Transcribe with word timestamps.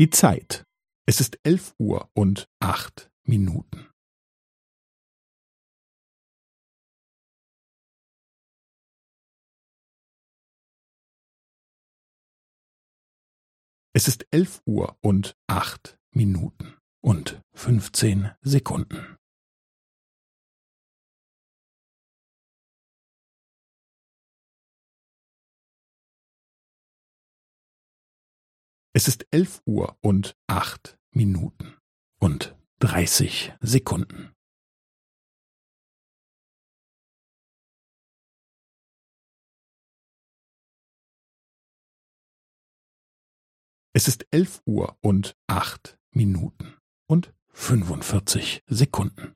Die 0.00 0.08
Zeit. 0.08 0.64
Es 1.06 1.20
ist 1.20 1.38
elf 1.42 1.74
Uhr 1.78 2.10
und 2.14 2.48
acht 2.58 3.10
Minuten. 3.22 3.90
Es 13.92 14.08
ist 14.08 14.26
elf 14.30 14.62
Uhr 14.64 14.96
und 15.02 15.36
acht 15.46 15.98
Minuten 16.12 16.78
und 17.02 17.42
fünfzehn 17.52 18.30
Sekunden. 18.40 19.19
Es 29.00 29.08
ist 29.08 29.26
elf 29.30 29.62
Uhr 29.64 29.96
und 30.02 30.36
acht 30.46 30.98
Minuten 31.10 31.78
und 32.18 32.54
dreißig 32.80 33.54
Sekunden. 33.60 34.34
Es 43.94 44.06
ist 44.06 44.26
elf 44.30 44.60
Uhr 44.66 44.98
und 45.00 45.34
acht 45.46 45.98
Minuten 46.10 46.76
und 47.06 47.32
fünfundvierzig 47.54 48.62
Sekunden. 48.66 49.34